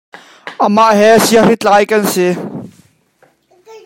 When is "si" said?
2.13-2.27